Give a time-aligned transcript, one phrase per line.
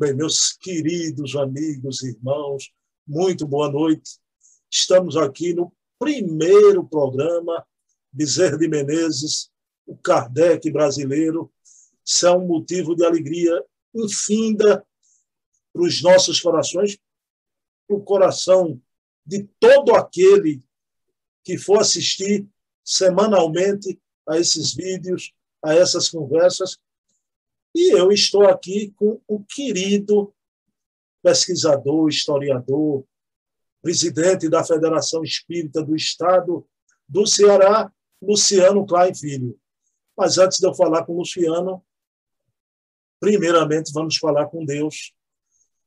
[0.00, 2.72] Bem, meus queridos amigos, irmãos,
[3.06, 4.18] muito boa noite.
[4.70, 7.66] Estamos aqui no primeiro programa
[8.10, 9.50] Bezerra de Menezes,
[9.86, 11.52] o Kardec brasileiro.
[12.02, 13.62] Isso é um motivo de alegria
[13.94, 14.82] infinda
[15.70, 16.96] para os nossos corações,
[17.86, 18.80] para o coração
[19.26, 20.62] de todo aquele
[21.44, 22.48] que for assistir
[22.82, 25.30] semanalmente a esses vídeos,
[25.62, 26.78] a essas conversas.
[27.74, 30.34] E eu estou aqui com o querido
[31.22, 33.04] pesquisador, historiador,
[33.82, 36.66] presidente da Federação Espírita do Estado
[37.08, 39.58] do Ceará, Luciano Klein Filho.
[40.16, 41.84] Mas antes de eu falar com o Luciano,
[43.18, 45.12] primeiramente vamos falar com Deus.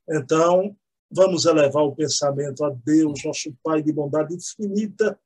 [0.09, 0.75] Então,
[1.09, 5.19] vamos elevar o pensamento a Deus, nosso Pai de bondade infinita,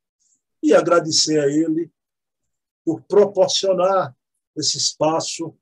[0.61, 1.91] e agradecer a Ele
[2.83, 4.15] por proporcionar
[4.55, 5.55] esse espaço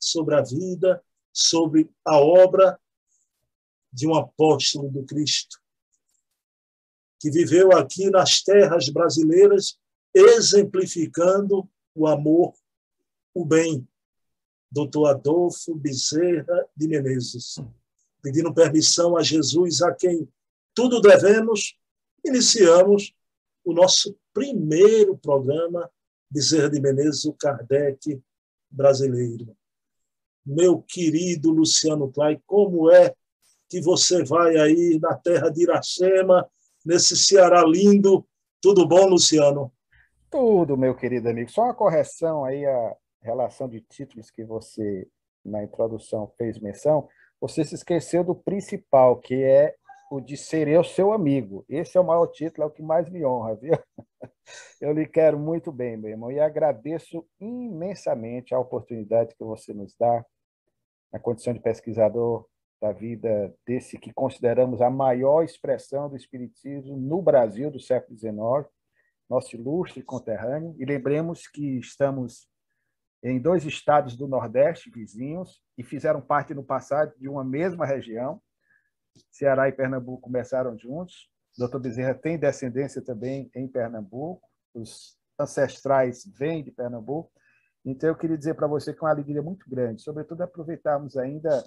[0.00, 2.80] sobre a vida, sobre a obra
[3.92, 5.60] de um apóstolo do Cristo,
[7.20, 9.78] que viveu aqui nas terras brasileiras,
[10.14, 12.54] exemplificando o amor,
[13.34, 13.86] o bem.
[14.72, 17.56] Doutor Adolfo Bezerra de Menezes.
[18.22, 20.28] Pedindo permissão a Jesus, a quem
[20.72, 21.76] tudo devemos,
[22.24, 23.12] iniciamos
[23.64, 25.90] o nosso primeiro programa
[26.30, 28.22] Bezerra de Menezes, o Kardec
[28.70, 29.56] brasileiro.
[30.44, 33.14] Meu querido Luciano Clay, como é
[33.68, 36.48] que você vai aí na terra de Iracema,
[36.84, 38.26] nesse Ceará lindo?
[38.60, 39.72] Tudo bom, Luciano?
[40.30, 41.50] Tudo, meu querido amigo.
[41.50, 45.06] Só uma correção aí a relação de títulos que você
[45.44, 47.08] na introdução fez menção.
[47.40, 49.74] Você se esqueceu do principal, que é
[50.10, 51.64] o de ser eu seu amigo.
[51.68, 53.72] Esse é o maior título, é o que mais me honra, viu?
[54.80, 59.94] Eu lhe quero muito bem, meu irmão, e agradeço imensamente a oportunidade que você nos
[59.98, 60.24] dá,
[61.12, 62.46] na condição de pesquisador
[62.80, 68.72] da vida desse que consideramos a maior expressão do Espiritismo no Brasil do século XIX,
[69.28, 70.74] nosso ilustre conterrâneo.
[70.78, 72.48] E lembremos que estamos
[73.22, 78.40] em dois estados do Nordeste vizinhos e fizeram parte no passado de uma mesma região,
[79.30, 81.29] Ceará e Pernambuco começaram juntos.
[81.56, 84.42] Doutor Bezerra tem descendência também em Pernambuco.
[84.74, 87.30] Os ancestrais vêm de Pernambuco.
[87.84, 91.64] Então, eu queria dizer para você que é uma alegria muito grande, sobretudo aproveitarmos ainda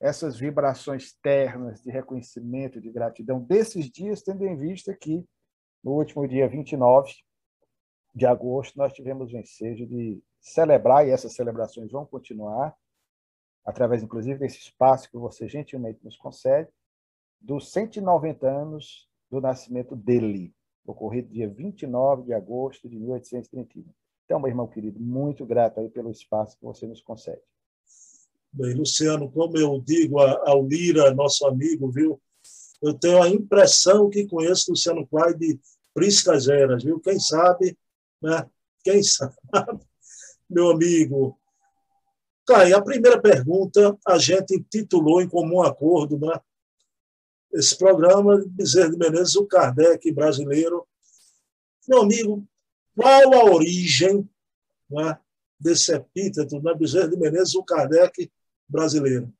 [0.00, 5.26] essas vibrações ternas de reconhecimento, de gratidão desses dias, tendo em vista que
[5.82, 7.12] no último dia 29
[8.14, 12.74] de agosto nós tivemos o ensejo de celebrar, e essas celebrações vão continuar,
[13.64, 16.70] através inclusive desse espaço que você gentilmente nos concede,
[17.40, 20.54] dos 190 anos do nascimento dele,
[20.86, 23.84] ocorrido dia 29 de agosto de 1831.
[24.24, 27.40] Então, meu irmão querido, muito grato aí pelo espaço que você nos concede.
[28.52, 32.20] Bem, Luciano, como eu digo ao Lira, nosso amigo, viu?
[32.80, 35.60] Eu tenho a impressão que conheço Luciano Clay de
[35.92, 37.00] Priscas Eras, viu?
[37.00, 37.76] Quem sabe,
[38.22, 38.48] né?
[38.82, 39.34] Quem sabe?
[40.48, 41.38] Meu amigo.
[42.46, 46.40] Clay, a primeira pergunta a gente intitulou em comum acordo, né?
[47.52, 50.86] Esse programa Bezerra de Menezes, o Kardec brasileiro.
[51.88, 52.46] Meu amigo,
[52.96, 54.28] qual a origem
[54.90, 55.18] né,
[55.58, 58.30] desse epíteto, né, Bezerra de Menezes, o Kardec
[58.68, 59.32] brasileiro?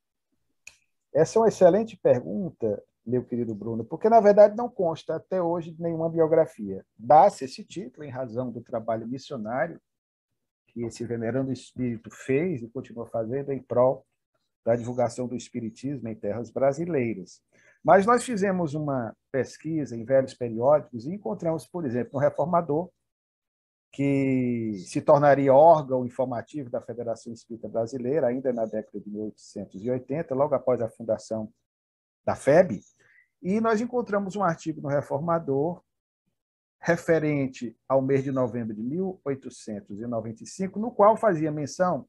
[1.13, 5.75] Essa é uma excelente pergunta, meu querido Bruno, porque, na verdade, não consta até hoje
[5.79, 6.85] nenhuma biografia.
[6.97, 9.81] Dá-se esse título em razão do trabalho missionário
[10.69, 14.07] que esse venerando espírito fez e continua fazendo em prol
[14.65, 17.43] da divulgação do espiritismo em terras brasileiras.
[17.85, 22.91] Mas nós fizemos uma pesquisa em velhos periódicos e encontramos, por exemplo, um reformador
[23.93, 30.55] que se tornaria órgão informativo da Federação Espírita Brasileira, ainda na década de 1880, logo
[30.55, 31.51] após a fundação
[32.25, 32.81] da FEB,
[33.43, 35.83] e nós encontramos um artigo no Reformador
[36.81, 42.07] referente ao mês de novembro de 1895, no qual fazia menção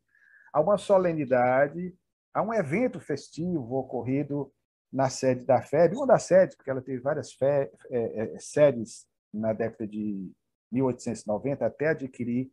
[0.52, 1.96] a uma solenidade,
[2.34, 4.52] a um evento festivo ocorrido
[4.92, 9.08] na sede da FEB, uma das sedes, porque ela teve várias fe, é, é, sedes
[9.34, 10.32] na década de
[10.72, 12.52] 1890 até adquirir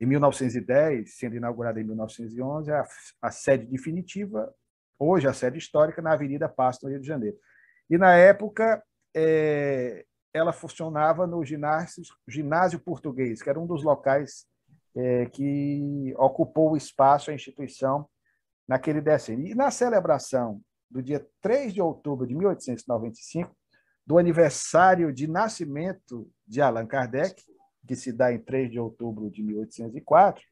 [0.00, 2.86] em 1910, sendo inaugurada em 1911, a,
[3.22, 4.54] a sede definitiva,
[4.98, 7.38] hoje a sede histórica, na Avenida Pasto, no Rio de Janeiro.
[7.88, 8.82] E, na época,
[9.14, 10.04] é,
[10.34, 14.46] ela funcionava no ginásio, ginásio português, que era um dos locais
[14.94, 18.08] é, que ocupou o espaço, a instituição,
[18.68, 19.46] naquele décimo.
[19.46, 20.60] E na celebração
[20.96, 23.54] do dia 3 de outubro de 1895,
[24.06, 27.42] do aniversário de nascimento de Allan Kardec,
[27.86, 30.42] que se dá em 3 de outubro de 1804,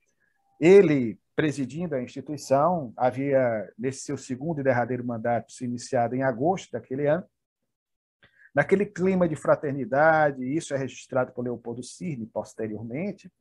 [0.61, 6.73] ele presidindo a instituição, havia, nesse seu segundo e derradeiro mandato, se iniciado em agosto
[6.73, 7.25] daquele ano,
[8.55, 13.33] naquele clima de fraternidade, isso é registrado por Leopoldo Cirne posteriormente,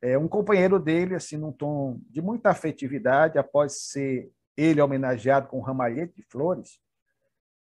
[0.00, 5.58] é, um companheiro dele, assim, num tom de muita afetividade, após ser ele homenageado com
[5.58, 6.78] um ramalhete de flores,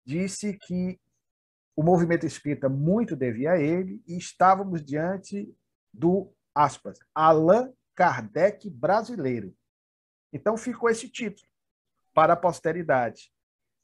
[0.05, 0.99] disse que
[1.75, 5.53] o movimento espírita muito devia a ele e estávamos diante
[5.93, 9.55] do, aspas, Allan Kardec brasileiro.
[10.33, 11.47] Então ficou esse título
[12.13, 13.31] para a posteridade,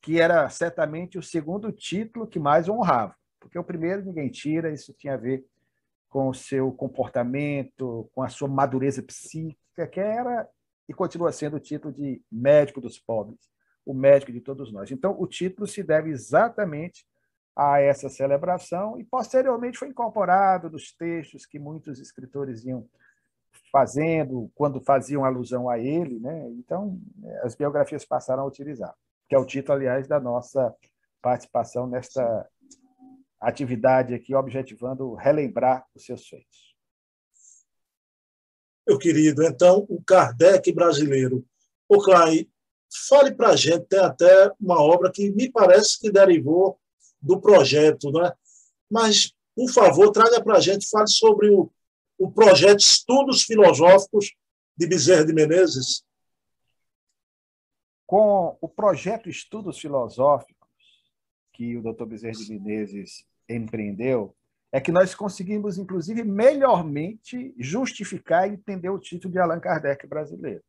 [0.02, 4.94] que era certamente o segundo título que mais honrava, porque o primeiro ninguém tira, isso
[4.94, 5.46] tinha a ver
[6.10, 10.48] com o seu comportamento, com a sua madureza psíquica, que era
[10.88, 13.40] e continua sendo o título de médico dos pobres,
[13.86, 14.92] o médico de todos nós.
[14.92, 17.06] Então, o título se deve exatamente
[17.56, 22.88] a essa celebração e posteriormente foi incorporado nos textos que muitos escritores iam
[23.72, 26.50] fazendo quando faziam alusão a ele, né?
[26.52, 27.00] Então,
[27.42, 28.94] as biografias passaram a utilizar,
[29.28, 30.74] que é o título, aliás, da nossa
[31.22, 32.48] participação nesta
[33.42, 36.67] atividade aqui, objetivando relembrar os seus feitos.
[38.88, 41.46] Meu querido, então, o Kardec brasileiro.
[41.90, 42.50] O Clay,
[43.10, 46.80] fale para a gente, tem até uma obra que me parece que derivou
[47.22, 48.34] do projeto, não é?
[48.90, 51.70] Mas, por favor, traga para a gente, fale sobre o,
[52.18, 54.34] o projeto Estudos Filosóficos
[54.78, 56.06] de Bezerra de Menezes.
[58.06, 60.56] Com o projeto Estudos Filosóficos,
[61.52, 62.06] que o Dr.
[62.06, 64.37] Bezerra de Menezes empreendeu,
[64.72, 70.64] é que nós conseguimos, inclusive, melhormente justificar e entender o título de Allan Kardec brasileiro.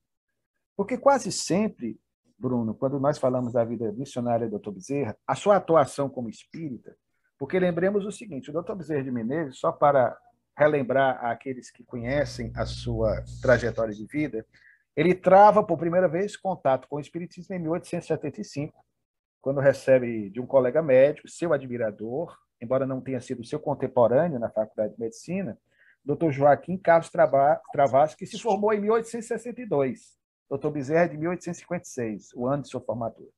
[0.77, 2.00] Porque quase sempre,
[2.39, 4.71] Bruno, quando nós falamos da vida missionária do Dr.
[4.71, 6.97] Bezerra, a sua atuação como espírita,
[7.37, 8.75] porque lembremos o seguinte, o Dr.
[8.75, 10.17] Bezerra de Menezes, só para
[10.56, 14.47] relembrar àqueles que conhecem a sua trajetória de vida,
[14.97, 18.85] ele trava por primeira vez contato com o espiritismo em 1875,
[19.41, 24.50] quando recebe de um colega médico, seu admirador, embora não tenha sido seu contemporâneo na
[24.50, 25.58] Faculdade de Medicina,
[26.05, 26.31] Dr.
[26.31, 30.16] Joaquim Carlos Travassos, que se formou em 1862.
[30.50, 30.70] Dr.
[30.70, 33.28] Bezerra de 1856, o ano de sua formatura.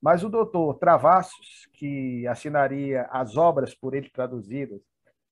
[0.00, 4.80] Mas o doutor Travassos, que assinaria as obras por ele traduzidas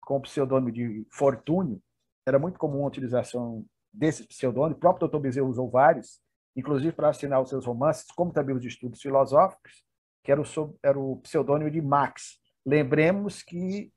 [0.00, 1.82] com o pseudônimo de Fortúnio,
[2.24, 4.76] era muito comum a utilização desse pseudônimo.
[4.76, 6.20] O próprio doutor Bezerra usou vários,
[6.54, 9.84] inclusive para assinar os seus romances, como também os estudos filosóficos,
[10.22, 10.44] que era o,
[10.82, 13.92] era o pseudônimo de Max, Lembremos que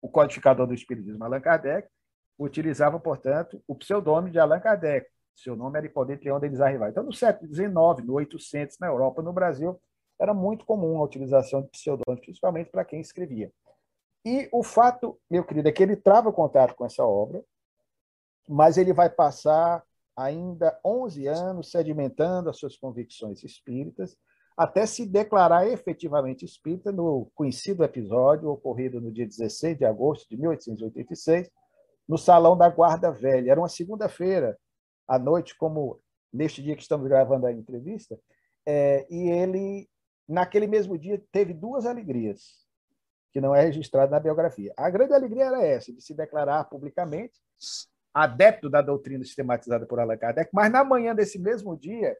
[0.00, 1.88] o codificador do Espiritismo, Allan Kardec,
[2.36, 5.08] utilizava, portanto, o pseudônimo de Allan Kardec.
[5.36, 6.88] Seu nome era Hipólito Leão Denis Arrival.
[6.88, 7.72] Então, no século XIX,
[8.04, 9.80] no 800, na Europa, no Brasil,
[10.20, 13.52] era muito comum a utilização de pseudônimos, principalmente para quem escrevia.
[14.24, 17.42] E o fato, meu querido, é que ele trava contato com essa obra,
[18.48, 19.82] mas ele vai passar
[20.16, 24.16] ainda 11 anos sedimentando as suas convicções espíritas,
[24.56, 30.36] até se declarar efetivamente espírita no conhecido episódio ocorrido no dia 16 de agosto de
[30.36, 31.50] 1886,
[32.08, 33.52] no Salão da Guarda Velha.
[33.52, 34.58] Era uma segunda-feira
[35.06, 36.00] à noite, como
[36.32, 38.18] neste dia que estamos gravando a entrevista,
[38.66, 39.88] é, e ele,
[40.28, 42.66] naquele mesmo dia, teve duas alegrias,
[43.32, 44.72] que não é registrada na biografia.
[44.76, 47.40] A grande alegria era essa, de se declarar publicamente
[48.14, 52.16] adepto da doutrina sistematizada por Allan Kardec, mas na manhã desse mesmo dia,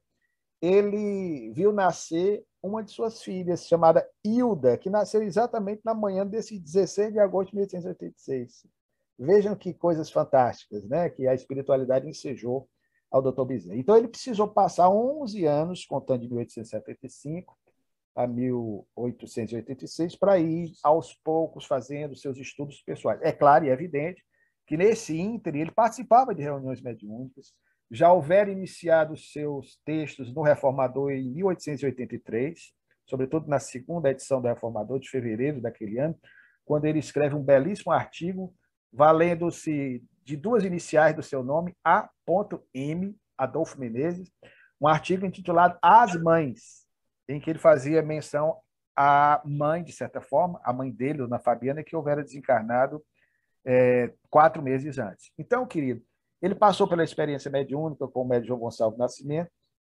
[0.62, 6.56] ele viu nascer uma de suas filhas, chamada Hilda, que nasceu exatamente na manhã desse
[6.60, 8.64] 16 de agosto de 1886.
[9.18, 12.68] Vejam que coisas fantásticas né, que a espiritualidade ensejou
[13.10, 13.44] ao Dr.
[13.44, 13.76] Bezerra.
[13.76, 17.58] Então, ele precisou passar 11 anos, contando de 1875
[18.14, 23.20] a 1886, para ir, aos poucos, fazendo seus estudos pessoais.
[23.22, 24.24] É claro e evidente
[24.66, 27.52] que, nesse ínter, ele participava de reuniões mediúnicas,
[27.92, 32.72] já houver iniciado seus textos no Reformador em 1883,
[33.04, 36.18] sobretudo na segunda edição do Reformador, de fevereiro daquele ano,
[36.64, 38.54] quando ele escreve um belíssimo artigo,
[38.90, 43.14] valendo-se de duas iniciais do seu nome, A.M.
[43.36, 44.32] Adolfo Menezes,
[44.80, 46.86] um artigo intitulado As Mães,
[47.28, 48.56] em que ele fazia menção
[48.96, 53.04] à mãe, de certa forma, a mãe dele, Dona Fabiana, que houvera desencarnado
[53.66, 55.30] é, quatro meses antes.
[55.38, 56.02] Então, querido,
[56.42, 59.50] ele passou pela experiência mediúnica com o médico João Gonçalves Nascimento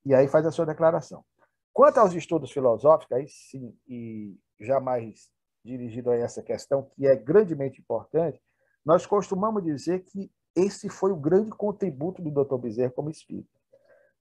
[0.06, 1.26] e aí faz a sua declaração.
[1.74, 5.30] Quanto aos estudos filosóficos, aí sim, e jamais
[5.64, 8.40] dirigido a essa questão, que é grandemente importante,
[8.86, 12.58] nós costumamos dizer que esse foi o grande contributo do Dr.
[12.58, 13.50] Bezerra como espírita.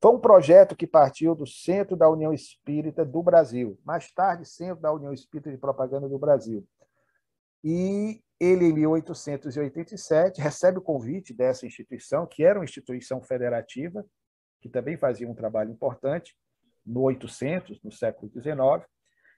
[0.00, 4.82] Foi um projeto que partiu do Centro da União Espírita do Brasil, mais tarde, Centro
[4.82, 6.66] da União Espírita de Propaganda do Brasil.
[7.62, 14.04] E ele, em 1887, recebe o convite dessa instituição, que era uma instituição federativa,
[14.60, 16.36] que também fazia um trabalho importante
[16.84, 18.88] no 800, no século XIX.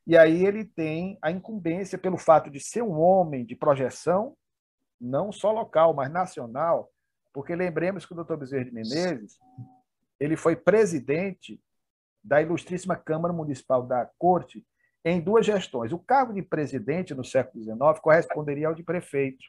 [0.06, 4.36] E aí ele tem a incumbência, pelo fato de ser um homem de projeção,
[5.00, 6.90] não só local, mas nacional,
[7.32, 9.38] porque lembremos que o doutor Bezerra de Menezes
[10.18, 11.60] ele foi presidente
[12.25, 14.66] da Ilustríssima Câmara Municipal da Corte
[15.06, 15.92] em duas gestões.
[15.92, 19.44] O cargo de presidente no século XIX corresponderia ao de prefeito,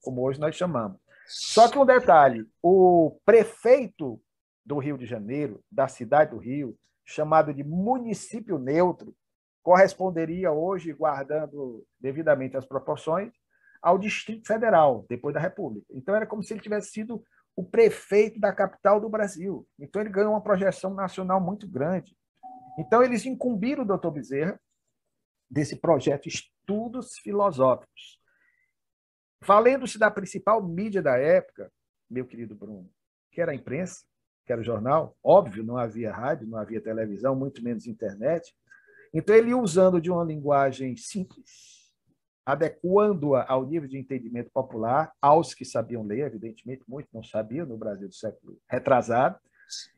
[0.00, 0.96] como hoje nós chamamos.
[1.26, 4.20] Só que um detalhe: o prefeito
[4.64, 9.12] do Rio de Janeiro, da cidade do Rio, chamado de município neutro,
[9.60, 13.32] corresponderia hoje, guardando devidamente as proporções,
[13.82, 15.86] ao Distrito Federal, depois da República.
[15.90, 17.24] Então, era como se ele tivesse sido
[17.56, 19.66] o prefeito da capital do Brasil.
[19.80, 22.16] Então, ele ganhou uma projeção nacional muito grande.
[22.78, 24.58] Então, eles incumbiram o doutor Bezerra
[25.52, 28.18] desse projeto Estudos Filosóficos.
[29.44, 31.70] Valendo-se da principal mídia da época,
[32.08, 32.90] meu querido Bruno,
[33.30, 34.02] que era a imprensa,
[34.46, 38.54] que era o jornal, óbvio, não havia rádio, não havia televisão, muito menos internet.
[39.12, 41.92] Então, ele usando de uma linguagem simples,
[42.46, 47.76] adequando-a ao nível de entendimento popular, aos que sabiam ler, evidentemente, muitos não sabiam no
[47.76, 49.38] Brasil do século retrasado.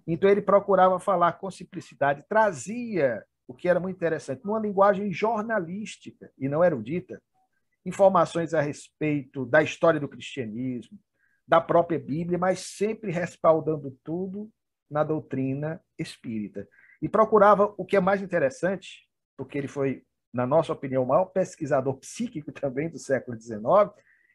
[0.04, 6.30] Então, ele procurava falar com simplicidade, trazia o que era muito interessante, numa linguagem jornalística
[6.38, 7.20] e não erudita,
[7.84, 10.98] informações a respeito da história do cristianismo,
[11.46, 14.50] da própria Bíblia, mas sempre respaldando tudo
[14.90, 16.66] na doutrina espírita.
[17.02, 21.26] E procurava o que é mais interessante, porque ele foi, na nossa opinião, o maior
[21.26, 23.58] pesquisador psíquico também do século XIX,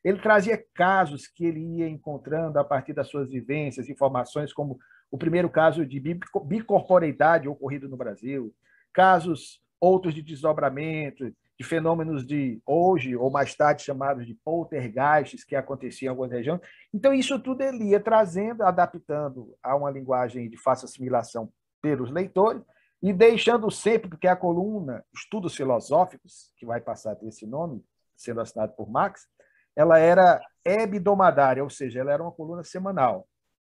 [0.03, 4.79] ele trazia casos que ele ia encontrando a partir das suas vivências, informações como
[5.11, 8.53] o primeiro caso de bicorporeidade ocorrido no Brasil,
[8.93, 15.55] casos outros de desdobramento, de fenômenos de hoje ou mais tarde chamados de poltergeists que
[15.55, 16.61] aconteciam em algumas regiões.
[16.93, 22.61] Então, isso tudo ele ia trazendo, adaptando a uma linguagem de fácil assimilação pelos leitores
[23.01, 27.83] e deixando sempre, porque a coluna Estudos Filosóficos, que vai passar a ter esse nome,
[28.15, 29.27] sendo assinado por Max,
[29.75, 33.27] ela era hebdomadária, ou seja, ela era uma coluna semanal.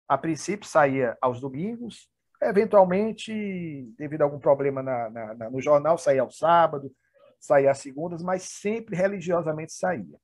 [0.09, 2.09] A princípio saía aos domingos,
[2.43, 6.91] eventualmente, devido a algum problema na, na, no jornal, saía ao sábado,
[7.39, 10.19] saía às segundas, mas sempre religiosamente saía.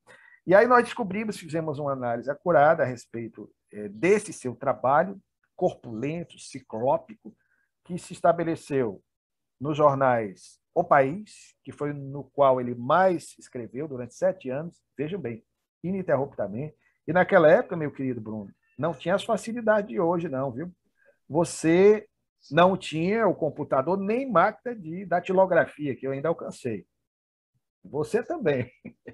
[0.46, 5.20] E aí nós descobrimos, fizemos uma análise acurada a respeito é, desse seu trabalho
[5.56, 7.34] corpulento, ciclópico,
[7.84, 9.02] que se estabeleceu
[9.58, 15.18] nos jornais O País, que foi no qual ele mais escreveu durante sete anos, vejam
[15.18, 15.42] bem,
[15.82, 16.76] ininterruptamente.
[17.08, 20.70] E naquela época, meu querido Bruno, não tinha as facilidades de hoje, não, viu?
[21.28, 22.06] Você
[22.50, 26.86] não tinha o computador nem máquina de datilografia, que eu ainda alcancei.
[27.84, 28.70] Você também.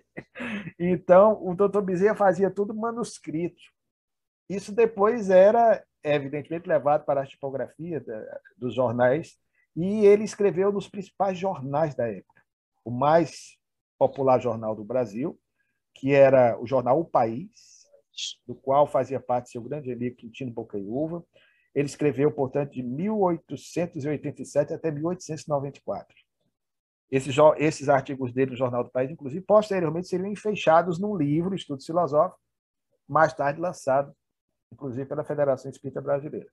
[0.78, 3.61] Então, o doutor Bezerra fazia tudo manuscrito.
[4.49, 8.04] Isso depois era, evidentemente, levado para a tipografia
[8.57, 9.38] dos jornais,
[9.76, 12.42] e ele escreveu nos principais jornais da época.
[12.85, 13.57] O mais
[13.99, 15.38] popular jornal do Brasil,
[15.95, 17.87] que era o jornal O País,
[18.47, 21.25] do qual fazia parte seu grande amigo Quintino Bocaiúva.
[21.75, 26.14] Ele escreveu, portanto, de 1887 até 1894.
[27.11, 31.85] Esses, esses artigos dele no Jornal do País, inclusive, posteriormente seriam enfechados num livro, Estudos
[31.85, 32.41] Filosóficos,
[33.09, 34.14] mais tarde lançado,
[34.73, 36.49] inclusive, pela Federação Espírita Brasileira.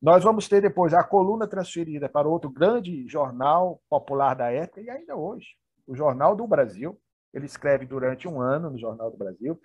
[0.00, 4.90] Nós vamos ter depois a coluna transferida para outro grande jornal popular da época, e
[4.90, 5.46] ainda hoje,
[5.86, 7.00] o Jornal do Brasil.
[7.32, 9.58] Ele escreve durante um ano no Jornal do Brasil.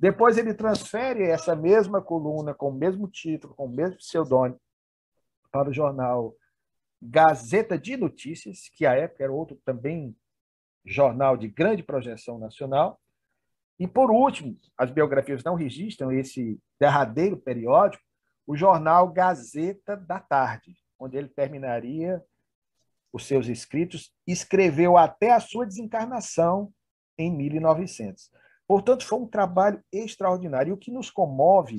[0.00, 4.58] Depois ele transfere essa mesma coluna, com o mesmo título, com o mesmo pseudônimo,
[5.52, 6.34] para o jornal
[7.02, 10.16] Gazeta de Notícias, que à época era outro também
[10.86, 12.98] jornal de grande projeção nacional.
[13.78, 18.02] E, por último, as biografias não registram esse derradeiro periódico,
[18.46, 22.24] o jornal Gazeta da Tarde, onde ele terminaria
[23.12, 26.72] os seus escritos, escreveu até a sua desencarnação
[27.18, 28.30] em 1900.
[28.70, 30.70] Portanto, foi um trabalho extraordinário.
[30.70, 31.76] E o que nos comove,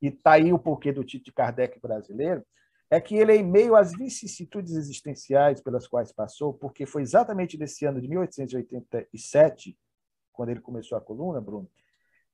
[0.00, 2.42] e está aí o porquê do de Kardec brasileiro,
[2.88, 7.84] é que ele, em meio às vicissitudes existenciais pelas quais passou, porque foi exatamente nesse
[7.84, 9.78] ano de 1887,
[10.32, 11.70] quando ele começou a coluna, Bruno,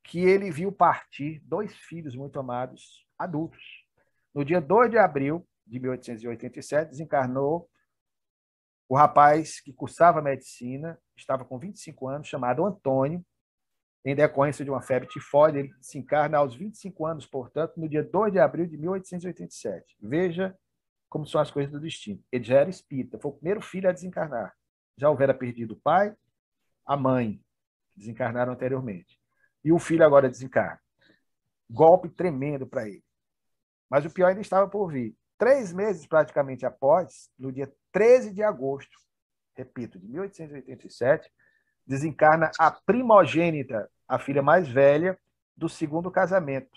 [0.04, 3.64] que ele viu partir dois filhos muito amados, adultos.
[4.32, 7.68] No dia 2 de abril de 1887, desencarnou
[8.88, 13.24] o rapaz que cursava medicina, estava com 25 anos, chamado Antônio,
[14.04, 15.58] em decorrência de uma febre tifoide.
[15.58, 19.96] Ele se encarna aos 25 anos, portanto, no dia 2 de abril de 1887.
[20.00, 20.56] Veja
[21.08, 22.22] como são as coisas do destino.
[22.30, 24.54] Ele já era espírita, foi o primeiro filho a desencarnar.
[24.96, 26.14] Já houvera perdido o pai,
[26.86, 27.42] a mãe,
[27.96, 29.18] desencarnaram anteriormente.
[29.64, 30.80] E o filho agora desencarna.
[31.68, 33.04] Golpe tremendo para ele.
[33.88, 35.16] Mas o pior ainda estava por vir.
[35.36, 38.96] três meses praticamente após, no dia 13 de agosto,
[39.54, 41.30] repito, de 1887,
[41.90, 45.18] desencarna a primogênita, a filha mais velha
[45.56, 46.70] do segundo casamento,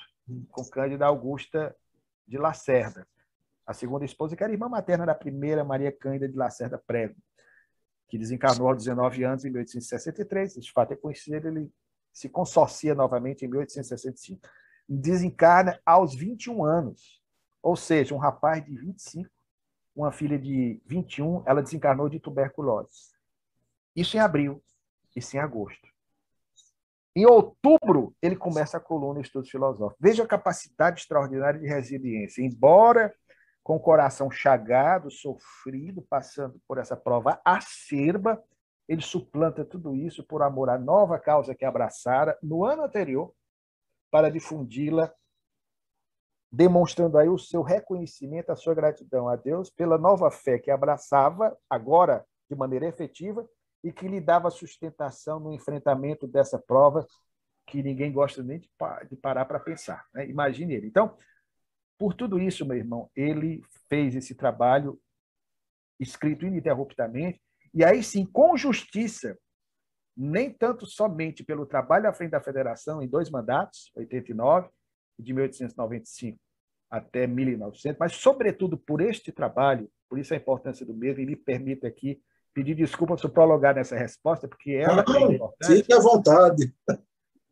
[0.49, 1.75] com Cândida Augusta
[2.27, 3.07] de Lacerda.
[3.63, 7.13] A segunda esposa, que era irmã materna da primeira, Maria Cândida de Lacerda Prego,
[8.07, 10.57] que desencarnou aos 19 anos, em 1863.
[10.57, 11.71] Esse fato é conhecido, ele
[12.11, 14.41] se consorcia novamente em 1865.
[14.89, 17.21] Desencarna aos 21 anos,
[17.61, 19.29] ou seja, um rapaz de 25,
[19.95, 23.13] uma filha de 21, ela desencarnou de tuberculose.
[23.95, 24.59] Isso em abril,
[25.15, 25.87] isso em agosto.
[27.15, 29.99] Em outubro, ele começa a coluna Estudos Filosóficos.
[29.99, 32.41] Veja a capacidade extraordinária de resiliência.
[32.41, 33.13] Embora
[33.63, 38.43] com o coração chagado, sofrido, passando por essa prova acerba,
[38.87, 43.33] ele suplanta tudo isso por amor à nova causa que abraçara no ano anterior,
[44.11, 45.13] para difundi-la,
[46.51, 51.57] demonstrando aí o seu reconhecimento, a sua gratidão a Deus pela nova fé que abraçava,
[51.69, 53.47] agora de maneira efetiva,
[53.83, 57.05] e que lhe dava sustentação no enfrentamento dessa prova
[57.67, 58.69] que ninguém gosta nem de,
[59.21, 60.05] parar para pensar.
[60.13, 60.27] Né?
[60.27, 60.87] Imagine ele.
[60.87, 61.17] Então,
[61.97, 64.99] por tudo isso, meu irmão, ele fez esse trabalho
[65.99, 67.41] escrito ininterruptamente,
[67.73, 69.37] e aí sim, com justiça,
[70.15, 74.69] nem tanto somente pelo trabalho à frente da federação em dois mandatos, 89
[75.17, 76.39] e de 1895
[76.89, 81.35] até 1900, mas sobretudo por este trabalho, por isso a importância do mesmo, e me
[81.35, 82.21] permita aqui
[82.53, 85.75] pedir desculpa se eu prolongar nessa resposta, porque ela Não, é importante.
[85.75, 86.73] Fique à vontade.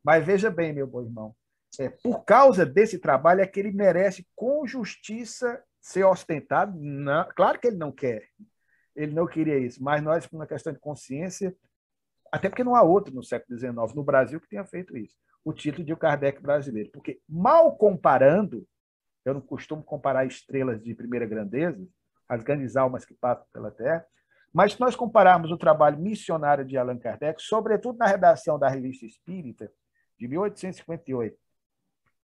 [0.04, 1.36] Mas veja bem, meu bom irmão,
[1.80, 6.78] é, por causa desse trabalho é que ele merece com justiça ser ostentado.
[6.80, 8.28] Não, claro que ele não quer,
[8.96, 11.56] ele não queria isso, mas nós, por uma questão de consciência,
[12.32, 15.54] até porque não há outro no século XIX, no Brasil, que tenha feito isso, o
[15.54, 16.90] título de o Kardec brasileiro.
[16.92, 18.68] Porque, mal comparando,
[19.26, 21.86] eu não costumo comparar estrelas de primeira grandeza,
[22.28, 24.06] as grandes almas que passam pela Terra,
[24.54, 29.06] mas se nós compararmos o trabalho missionário de Allan Kardec, sobretudo na redação da Revista
[29.06, 29.72] Espírita,
[30.20, 31.38] de 1858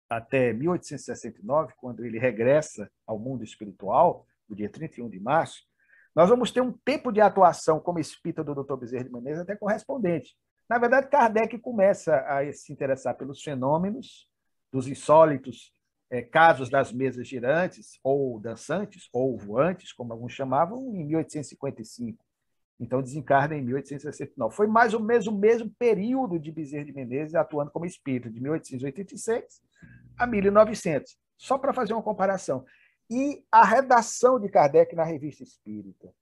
[0.08, 5.62] até 1869, quando ele regressa ao mundo espiritual, no dia 31 de março,
[6.14, 8.76] nós vamos ter um tempo de atuação como espírita do Dr.
[8.76, 10.36] Bezerra de Menezes até correspondente.
[10.68, 14.28] Na verdade, Kardec começa a se interessar pelos fenômenos,
[14.70, 15.72] dos insólitos
[16.20, 22.22] casos das mesas girantes, ou dançantes, ou voantes, como alguns chamavam, em 1855.
[22.78, 24.54] Então, desencarna em 1869.
[24.54, 28.40] Foi mais ou menos o mesmo período de Bezerra de Menezes atuando como espírito, de
[28.40, 29.62] 1886
[30.18, 31.16] a 1900.
[31.38, 32.64] Só para fazer uma comparação.
[33.08, 36.12] E a redação de Kardec na Revista Espírita.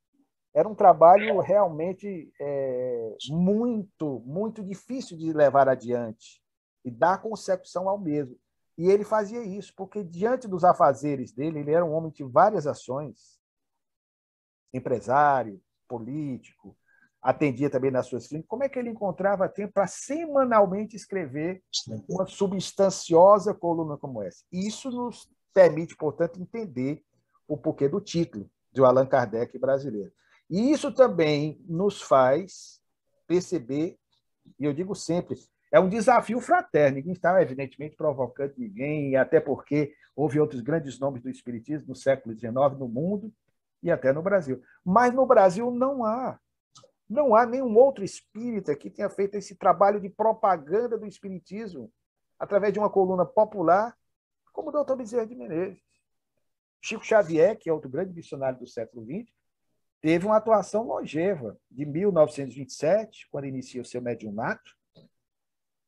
[0.53, 6.42] Era um trabalho realmente é, muito, muito difícil de levar adiante
[6.85, 8.37] e dar concepção ao mesmo.
[8.80, 12.66] E ele fazia isso, porque diante dos afazeres dele, ele era um homem de várias
[12.66, 13.38] ações,
[14.72, 16.74] empresário, político,
[17.20, 21.62] atendia também nas suas clínicas, como é que ele encontrava tempo para semanalmente escrever
[22.08, 24.46] uma substanciosa coluna como essa?
[24.50, 27.04] Isso nos permite, portanto, entender
[27.46, 30.10] o porquê do título de Allan Kardec brasileiro.
[30.48, 32.80] E isso também nos faz
[33.26, 33.98] perceber,
[34.58, 35.36] e eu digo sempre,
[35.72, 41.22] é um desafio fraterno, ninguém está, evidentemente, provocando ninguém, até porque houve outros grandes nomes
[41.22, 43.33] do Espiritismo no século XIX no mundo
[43.83, 44.61] e até no Brasil.
[44.85, 46.38] Mas no Brasil não há.
[47.09, 51.90] Não há nenhum outro espírita que tenha feito esse trabalho de propaganda do Espiritismo
[52.38, 53.96] através de uma coluna popular,
[54.52, 55.83] como o doutor Bezerra de Menezes.
[56.80, 59.30] Chico Xavier, que é outro grande missionário do século XX,
[60.00, 64.74] teve uma atuação longeva, de 1927, quando inicia o seu mediunato,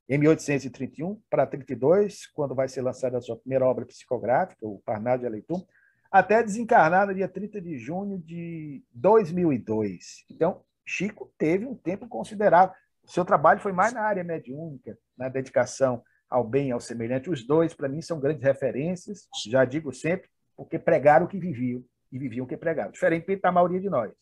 [0.08, 5.20] em 1831 para 32, quando vai ser lançada a sua primeira obra psicográfica, o Parnado
[5.20, 5.64] de Aleitum,
[6.10, 10.24] até desencarnar no dia 30 de junho de 2002.
[10.30, 12.74] Então, Chico teve um tempo considerável.
[13.06, 17.30] Seu trabalho foi mais na área mediúnica, na dedicação ao bem e ao semelhante.
[17.30, 21.82] Os dois, para mim, são grandes referências, já digo sempre, porque pregaram o que viviam
[22.10, 22.90] e viviam o que pregaram.
[22.90, 24.12] Diferente da maioria de nós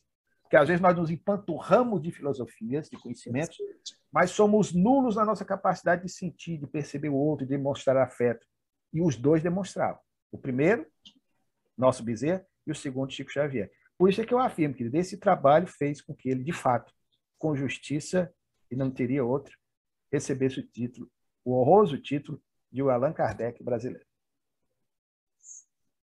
[0.51, 3.57] que às vezes nós nos empanturramos de filosofias, de conhecimentos,
[4.13, 8.45] mas somos nulos na nossa capacidade de sentir, de perceber o outro, de demonstrar afeto.
[8.93, 10.01] E os dois demonstravam.
[10.33, 10.85] O primeiro,
[11.79, 13.71] nosso Bezerra, e o segundo, Chico Xavier.
[13.97, 16.93] Por isso é que eu afirmo que esse trabalho fez com que ele, de fato,
[17.39, 18.35] com justiça,
[18.69, 19.57] e não teria outro,
[20.13, 21.09] recebesse o título,
[21.45, 24.05] o honroso título de o Allan Kardec brasileiro.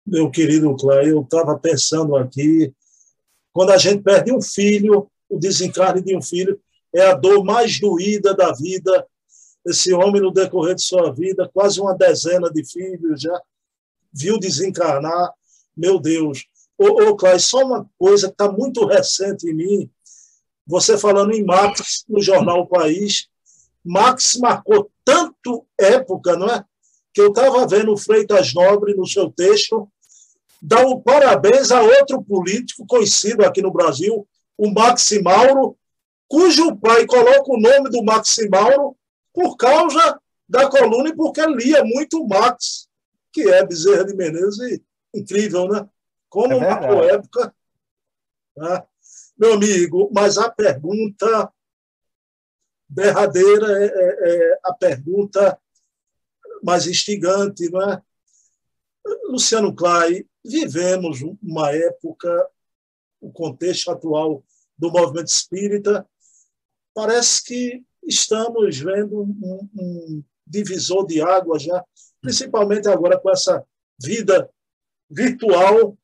[0.06, 2.74] Meu querido Cláudio, eu estava pensando aqui
[3.53, 6.59] quando a gente perde um filho, o desencarne de um filho
[6.93, 9.07] é a dor mais doída da vida.
[9.65, 13.39] Esse homem, no decorrer de sua vida, quase uma dezena de filhos já
[14.11, 15.31] viu desencarnar.
[15.77, 16.45] Meu Deus.
[16.77, 19.89] Ô, ô Cláudio, só uma coisa que está muito recente em mim.
[20.65, 23.27] Você falando em Max no jornal o País.
[23.85, 26.63] Max marcou tanto época, não é?
[27.13, 29.87] Que eu estava vendo o Freitas Nobre no seu texto
[30.65, 34.26] dar um parabéns a outro político conhecido aqui no Brasil,
[34.58, 35.78] o Maxi Mauro,
[36.26, 38.95] cujo pai coloca o nome do Maxi Mauro
[39.34, 42.88] por causa da coluna e porque lia muito o Max,
[43.34, 45.86] que é Bezerra de Menezes, e incrível, né?
[46.30, 47.54] Como é marcou época.
[48.56, 48.84] Né?
[49.38, 51.52] Meu amigo, mas a pergunta
[52.88, 55.60] derradeira é, é, é a pergunta
[56.63, 58.02] mais instigante, não é?
[59.28, 62.49] Luciano Clay, vivemos uma época,
[63.21, 64.43] o contexto atual
[64.77, 66.08] do movimento espírita,
[66.93, 71.84] parece que estamos vendo um, um divisor de água já,
[72.21, 73.65] principalmente agora com essa
[74.01, 74.49] vida
[75.10, 75.97] virtual.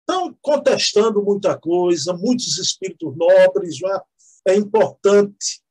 [0.00, 3.76] Estão contestando muita coisa, muitos espíritos nobres.
[3.76, 4.02] Já.
[4.46, 5.62] É importante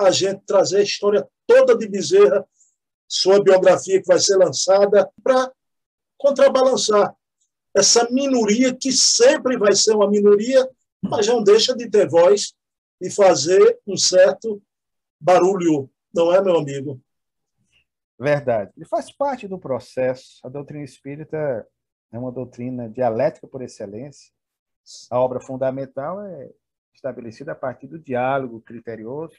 [0.00, 2.44] a gente trazer a história toda de Bezerra,
[3.08, 5.52] sua biografia que vai ser lançada, para
[6.16, 7.14] contrabalançar
[7.74, 10.68] essa minoria que sempre vai ser uma minoria,
[11.02, 12.54] mas não deixa de ter voz
[13.00, 14.62] e fazer um certo
[15.20, 17.00] barulho, não é, meu amigo?
[18.18, 18.72] Verdade.
[18.76, 20.40] Ele faz parte do processo.
[20.42, 21.66] A doutrina espírita
[22.10, 24.32] é uma doutrina dialética por excelência.
[25.10, 26.50] A obra fundamental é
[26.94, 29.36] estabelecida a partir do diálogo criterioso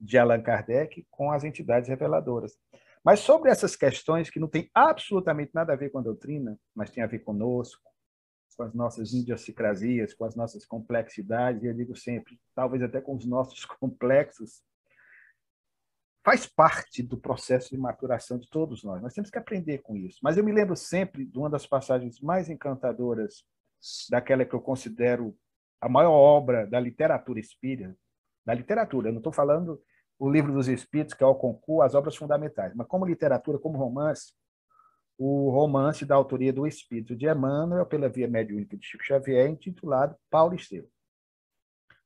[0.00, 2.56] de Allan Kardec com as entidades reveladoras.
[3.08, 6.90] Mas sobre essas questões que não têm absolutamente nada a ver com a doutrina, mas
[6.90, 7.90] tem a ver conosco,
[8.54, 13.16] com as nossas idiosincrasias, com as nossas complexidades, e eu digo sempre, talvez até com
[13.16, 14.62] os nossos complexos,
[16.22, 19.00] faz parte do processo de maturação de todos nós.
[19.00, 20.18] Nós temos que aprender com isso.
[20.22, 23.42] Mas eu me lembro sempre de uma das passagens mais encantadoras
[24.10, 25.34] daquela que eu considero
[25.80, 27.96] a maior obra da literatura espírita,
[28.44, 29.82] da literatura, eu não estou falando
[30.18, 32.74] o Livro dos Espíritos, que é o concurso, as obras fundamentais.
[32.74, 34.32] Mas como literatura, como romance,
[35.16, 40.16] o romance da autoria do Espírito de Emmanuel, pela via mediúnica de Chico Xavier, intitulado
[40.30, 40.88] Paulo Esteu.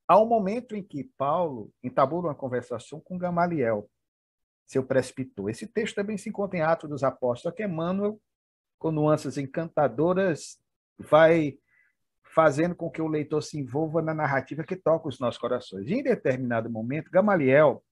[0.06, 3.88] Há um momento em que Paulo entabula uma conversação com Gamaliel,
[4.66, 5.50] seu prescritor.
[5.50, 8.20] Esse texto também se encontra em Atos dos Apóstolos, que Emmanuel,
[8.78, 10.58] com nuances encantadoras,
[10.98, 11.58] vai
[12.34, 15.86] fazendo com que o leitor se envolva na narrativa que toca os nossos corações.
[15.86, 17.82] E, em determinado momento, Gamaliel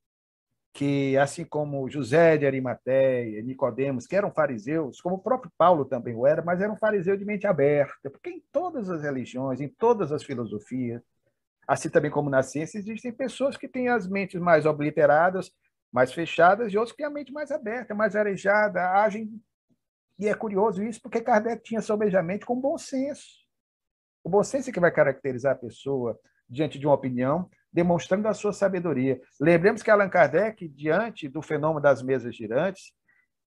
[0.72, 6.14] que, assim como José de Arimateia, Nicodemos, que eram fariseus, como o próprio Paulo também
[6.14, 10.12] o era, mas eram fariseus de mente aberta, porque em todas as religiões, em todas
[10.12, 11.02] as filosofias,
[11.66, 15.50] assim também como na ciência, existem pessoas que têm as mentes mais obliteradas,
[15.92, 19.30] mais fechadas, e outros que têm a mente mais aberta, mais arejada, agem.
[20.18, 23.40] E é curioso isso, porque Kardec tinha sobejamente com bom senso.
[24.22, 28.34] O bom senso é que vai caracterizar a pessoa diante de uma opinião, demonstrando a
[28.34, 29.20] sua sabedoria.
[29.40, 32.92] Lembremos que Allan Kardec, diante do fenômeno das mesas girantes,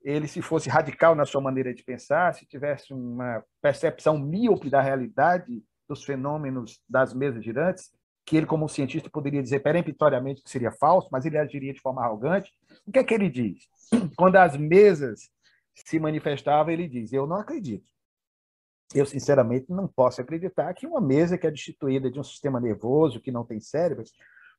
[0.03, 4.81] ele, se fosse radical na sua maneira de pensar, se tivesse uma percepção míope da
[4.81, 7.91] realidade dos fenômenos das mesas girantes,
[8.25, 12.03] que ele, como cientista, poderia dizer peremptoriamente que seria falso, mas ele agiria de forma
[12.03, 12.51] arrogante.
[12.85, 13.67] O que é que ele diz?
[14.17, 15.29] Quando as mesas
[15.73, 17.85] se manifestavam, ele diz: Eu não acredito
[18.95, 23.19] eu, sinceramente, não posso acreditar que uma mesa que é destituída de um sistema nervoso,
[23.19, 24.11] que não tem cérebros,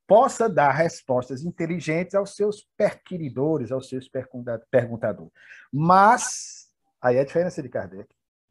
[0.07, 4.09] possa dar respostas inteligentes aos seus perquiridores, aos seus
[4.70, 5.33] perguntadores.
[5.73, 6.68] Mas,
[7.01, 8.09] aí é a diferença de Kardec.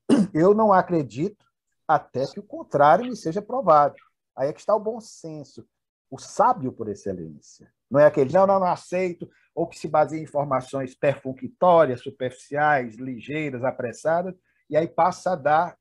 [0.34, 1.46] Eu não acredito
[1.88, 3.96] até que o contrário me seja provado.
[4.36, 5.66] Aí é que está o bom senso,
[6.10, 7.72] o sábio por excelência.
[7.90, 12.96] Não é aquele, não, não, não aceito, ou que se baseia em informações perfunctórias, superficiais,
[12.96, 14.34] ligeiras, apressadas,
[14.74, 15.78] e aí passa a dar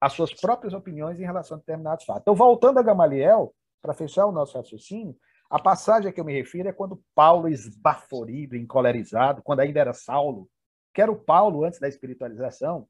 [0.00, 2.22] as suas próprias opiniões em relação a determinados fatos.
[2.22, 5.16] Então, voltando a Gamaliel, para fechar o nosso raciocínio,
[5.48, 9.92] a passagem a que eu me refiro é quando Paulo, esbaforido, encolerizado, quando ainda era
[9.92, 10.50] Saulo,
[10.92, 12.88] que era o Paulo antes da espiritualização,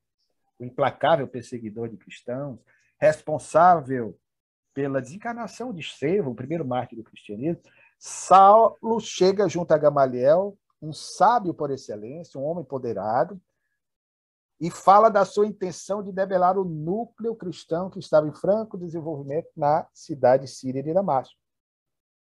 [0.59, 2.59] o implacável perseguidor de cristãos,
[2.99, 4.19] responsável
[4.73, 7.61] pela desencarnação de Estevão, o primeiro mártir do cristianismo,
[7.99, 13.39] Saulo chega junto a Gamaliel, um sábio por excelência, um homem empoderado,
[14.61, 19.49] e fala da sua intenção de debelar o núcleo cristão que estava em franco desenvolvimento
[19.57, 21.35] na cidade síria de Damasco.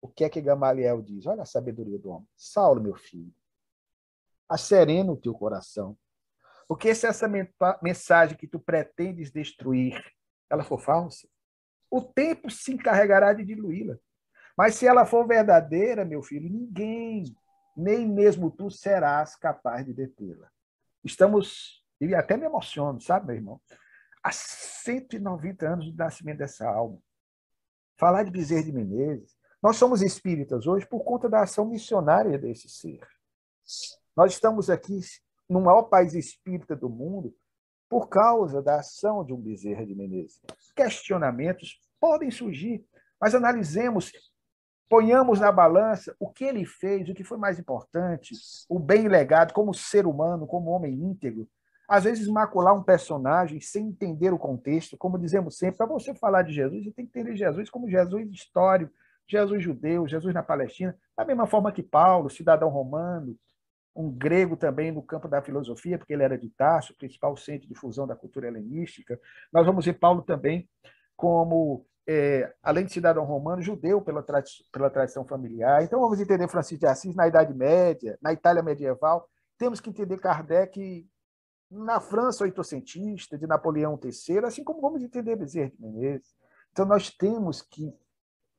[0.00, 1.26] O que é que Gamaliel diz?
[1.26, 2.28] Olha a sabedoria do homem.
[2.36, 3.34] Saulo, meu filho,
[4.48, 5.98] acerena o teu coração.
[6.68, 7.28] Porque se essa
[7.82, 10.00] mensagem que tu pretendes destruir,
[10.48, 11.26] ela for falsa,
[11.90, 13.98] o tempo se encarregará de diluí-la.
[14.56, 17.24] Mas se ela for verdadeira, meu filho, ninguém,
[17.76, 20.48] nem mesmo tu serás capaz de detê-la.
[21.02, 23.60] Estamos E até me emociono, sabe, meu irmão?
[24.22, 26.98] Há 190 anos do nascimento dessa alma.
[27.96, 29.36] Falar de Bezerra de Menezes.
[29.62, 33.00] Nós somos espíritas hoje por conta da ação missionária desse ser.
[34.16, 35.00] Nós estamos aqui
[35.48, 37.34] no maior país espírita do mundo
[37.88, 40.40] por causa da ação de um Bezerra de Menezes.
[40.76, 42.84] Questionamentos podem surgir,
[43.20, 44.12] mas analisemos,
[44.88, 48.34] ponhamos na balança o que ele fez, o que foi mais importante,
[48.68, 51.48] o bem legado como ser humano, como homem íntegro.
[51.88, 56.42] Às vezes, macular um personagem sem entender o contexto, como dizemos sempre, para você falar
[56.42, 58.92] de Jesus, você tem que entender Jesus como Jesus histórico,
[59.26, 63.34] Jesus judeu, Jesus na Palestina, da mesma forma que Paulo, cidadão romano,
[63.96, 67.74] um grego também no campo da filosofia, porque ele era de Tarso, principal centro de
[67.74, 69.18] difusão da cultura helenística.
[69.52, 70.68] Nós vamos ver Paulo também
[71.16, 75.82] como, é, além de cidadão romano, judeu pela, tradi pela tradição familiar.
[75.82, 79.28] Então vamos entender Francisco de Assis na Idade Média, na Itália medieval.
[79.58, 81.04] Temos que entender Kardec
[81.70, 86.34] na França oitocentista, de Napoleão III, assim como vamos entender Bezerra de Menezes.
[86.72, 87.92] Então nós temos que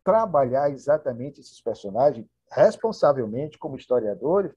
[0.03, 4.53] trabalhar exatamente esses personagens responsavelmente como historiadores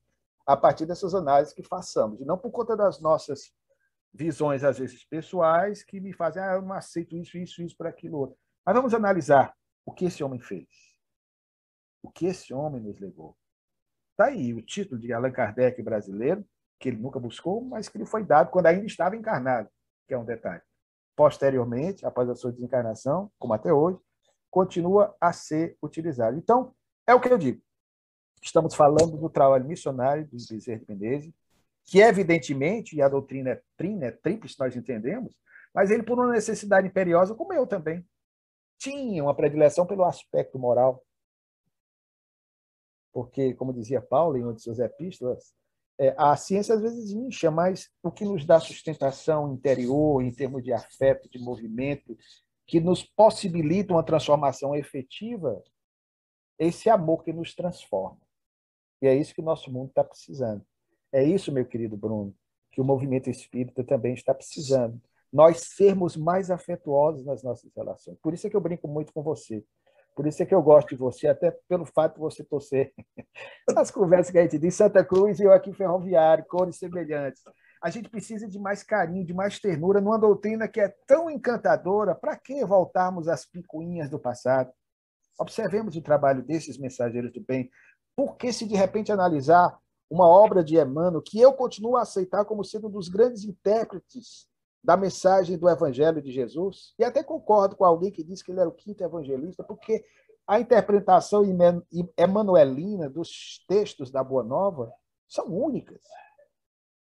[0.47, 3.53] a partir dessas análises que façamos, e não por conta das nossas
[4.13, 7.89] visões, às vezes, pessoais, que me fazem, ah, eu não aceito isso, isso, isso, para
[7.89, 8.37] aquilo outro.
[8.65, 9.55] Mas vamos analisar
[9.87, 10.69] o que esse homem fez.
[12.03, 13.37] O que esse homem nos legou.
[14.11, 16.45] Está aí o título de Allan Kardec brasileiro,
[16.83, 19.69] que ele nunca buscou, mas que lhe foi dado quando ainda estava encarnado,
[20.09, 20.61] que é um detalhe.
[21.15, 23.99] Posteriormente, após a sua desencarnação, como até hoje,
[24.51, 26.37] continua a ser utilizado.
[26.37, 26.75] Então,
[27.07, 27.63] é o que eu digo.
[28.43, 31.33] Estamos falando do trabalho missionário do Bezerra de Menezes,
[31.85, 35.33] que evidentemente, e a doutrina é trina, é tríplice, nós entendemos,
[35.73, 38.05] mas ele, por uma necessidade imperiosa, como eu também,
[38.77, 41.05] tinha uma predileção pelo aspecto moral.
[43.13, 45.55] Porque, como dizia Paulo em uma de suas epístolas,
[46.03, 50.65] é, a ciência às vezes incha, mas o que nos dá sustentação interior, em termos
[50.65, 52.19] de afeto, de movimento,
[52.67, 55.63] que nos possibilita uma transformação efetiva,
[56.59, 58.21] esse amor que nos transforma.
[59.01, 60.67] E é isso que o nosso mundo está precisando.
[61.13, 62.35] É isso, meu querido Bruno,
[62.73, 65.01] que o movimento espírita também está precisando.
[65.33, 68.19] Nós sermos mais afetuosos nas nossas relações.
[68.21, 69.65] Por isso é que eu brinco muito com você.
[70.15, 72.93] Por isso é que eu gosto de você, até pelo fato de você torcer
[73.77, 77.43] as conversas que a gente diz Santa Cruz e eu aqui ferroviário, cores semelhantes.
[77.83, 82.15] A gente precisa de mais carinho, de mais ternura numa doutrina que é tão encantadora.
[82.15, 84.71] Para que voltarmos às picuinhas do passado?
[85.39, 87.71] Observemos o trabalho desses mensageiros do bem,
[88.15, 89.77] porque se de repente analisar
[90.09, 94.47] uma obra de Emmanuel, que eu continuo a aceitar como sendo um dos grandes intérpretes
[94.83, 98.61] da mensagem do Evangelho de Jesus, e até concordo com alguém que diz que ele
[98.61, 100.05] era o quinto evangelista, porque
[100.47, 101.45] a interpretação
[102.17, 104.93] emanuelina dos textos da Boa Nova
[105.29, 106.03] são únicas.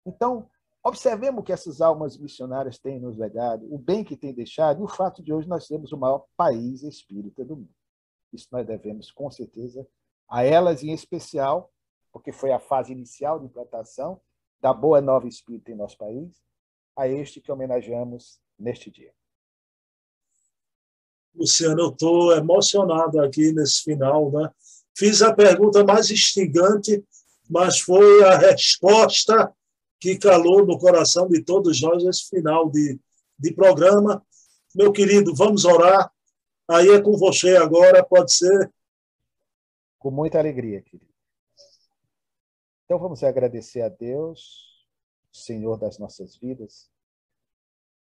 [0.05, 0.49] Então,
[0.83, 4.83] observemos o que essas almas missionárias têm nos legado, o bem que têm deixado e
[4.83, 7.73] o fato de hoje nós sermos o maior país espírita do mundo.
[8.33, 9.87] Isso nós devemos, com certeza,
[10.27, 11.71] a elas em especial,
[12.11, 14.19] porque foi a fase inicial de implantação
[14.59, 16.41] da Boa Nova Espírita em nosso país,
[16.95, 19.13] a este que homenageamos neste dia.
[21.33, 24.31] Luciano, eu estou emocionado aqui nesse final.
[24.31, 24.49] Né?
[24.95, 27.03] Fiz a pergunta mais instigante,
[27.49, 29.53] mas foi a resposta
[29.99, 32.99] que calou no coração de todos nós nesse final de,
[33.37, 34.25] de programa.
[34.75, 36.11] Meu querido, vamos orar.
[36.67, 38.71] Aí é com você agora, pode ser?
[39.99, 41.11] Com muita alegria, querido.
[42.85, 44.70] Então vamos agradecer a Deus,
[45.31, 46.91] Senhor das nossas vidas,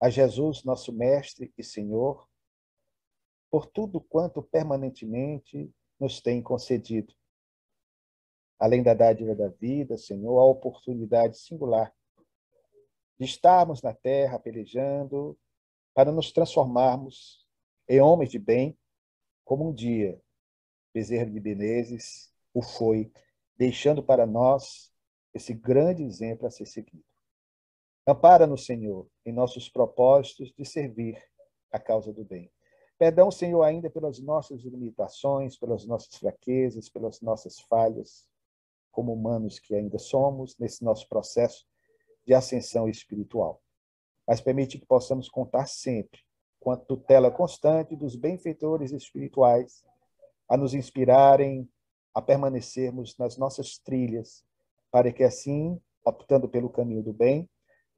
[0.00, 2.26] a Jesus, nosso Mestre e Senhor,
[3.50, 7.14] por tudo quanto permanentemente nos tem concedido.
[8.59, 11.94] Além da dádiva da vida, Senhor, a oportunidade singular
[13.18, 15.38] de estarmos na terra pelejando
[15.92, 17.46] para nos transformarmos
[17.87, 18.78] em homens de bem,
[19.44, 20.18] como um dia
[20.94, 23.12] Bezerra de Menezes o foi,
[23.56, 24.92] deixando para nós
[25.35, 27.09] esse grande exemplo a ser seguido.
[28.06, 31.22] Ampara-nos, Senhor, em nossos propósitos de servir
[31.70, 32.50] a causa do bem.
[32.98, 38.26] Perdão, Senhor, ainda pelas nossas limitações, pelas nossas fraquezas, pelas nossas falhas,
[38.90, 41.66] como humanos que ainda somos, nesse nosso processo
[42.26, 43.62] de ascensão espiritual.
[44.26, 46.20] Mas permite que possamos contar sempre
[46.58, 49.82] com a tutela constante dos benfeitores espirituais
[50.48, 51.68] a nos inspirarem
[52.12, 54.44] a permanecermos nas nossas trilhas,
[54.90, 57.48] para que assim, optando pelo caminho do bem,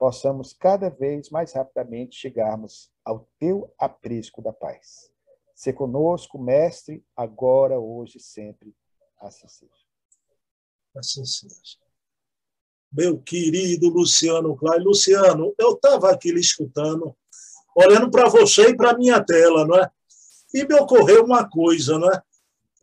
[0.02, 5.08] possamos cada vez mais rapidamente chegarmos ao teu aprisco da paz.
[5.54, 8.74] Se conosco, mestre, agora, hoje, sempre,
[9.20, 9.70] assim seja.
[10.96, 11.78] Assim seja.
[12.90, 14.82] meu querido Luciano Klein.
[14.82, 17.16] Luciano, eu estava aqui lhe escutando,
[17.72, 19.88] olhando para você e para a minha tela, não é?
[20.52, 22.20] E me ocorreu uma coisa, não é?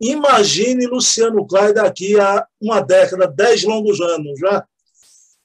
[0.00, 4.66] Imagine Luciano Klein daqui a uma década, dez longos anos, já.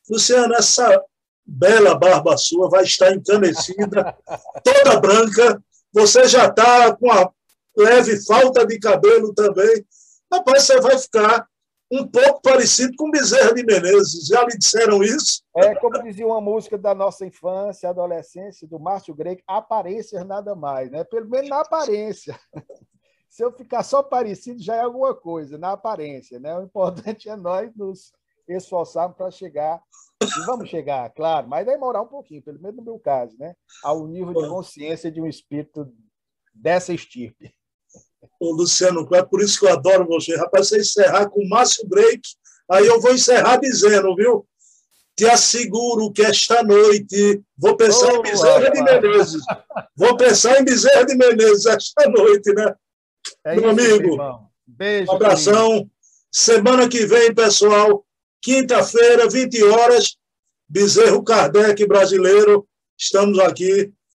[0.09, 1.03] Luciano, essa
[1.45, 4.17] bela barba sua vai estar encanecida,
[4.63, 5.63] toda branca.
[5.93, 7.31] Você já está com a
[7.77, 9.85] leve falta de cabelo também.
[10.31, 11.47] Rapaz, você vai ficar
[11.91, 14.27] um pouco parecido com Bezerra de Menezes.
[14.27, 15.43] Já lhe disseram isso?
[15.55, 20.89] É, como dizia uma música da nossa infância, adolescência, do Márcio Greg, aparência nada mais,
[20.89, 21.03] né?
[21.03, 22.37] Pelo menos na aparência.
[23.29, 26.57] Se eu ficar só parecido, já é alguma coisa, na aparência, né?
[26.57, 28.11] O importante é nós nos
[28.47, 29.81] esforçarmos para chegar,
[30.21, 33.55] e vamos chegar, claro, mas vai demorar um pouquinho, pelo menos no meu caso, né?
[33.83, 35.91] Ao nível de consciência de um espírito
[36.53, 37.53] dessa estirpe
[38.39, 40.35] o Luciano Cleber, por isso que eu adoro você.
[40.35, 42.21] Rapaz, você encerrar com o Márcio Break,
[42.69, 44.45] aí eu vou encerrar dizendo, viu?
[45.15, 49.41] Te asseguro que esta noite vou pensar oh, em Bezerra de Menezes.
[49.95, 52.75] Vou pensar em Bezerra de Menezes esta noite, né?
[53.45, 55.69] É Meu isso, amigo, meu Beijo, um abração.
[55.69, 55.91] Querido.
[56.31, 58.05] Semana que vem, pessoal,
[58.41, 60.17] quinta-feira, 20 horas,
[60.67, 62.67] Bezerro Kardec brasileiro.
[62.97, 63.91] Estamos aqui